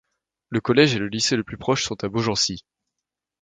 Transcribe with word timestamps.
Le 0.49 0.61
collège 0.61 0.95
et 0.95 0.97
le 0.97 1.09
lycée 1.09 1.35
le 1.35 1.43
plus 1.43 1.59
proche 1.59 1.83
sont 1.85 2.03
à 2.03 2.07
Beaugency. 2.09 2.65